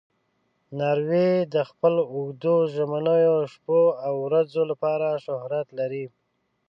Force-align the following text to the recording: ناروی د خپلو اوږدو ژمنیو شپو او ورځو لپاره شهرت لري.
ناروی 0.79 1.31
د 1.53 1.55
خپلو 1.69 2.01
اوږدو 2.13 2.55
ژمنیو 2.73 3.35
شپو 3.53 3.81
او 4.07 4.13
ورځو 4.25 4.61
لپاره 4.71 5.21
شهرت 5.25 5.67
لري. 5.79 6.05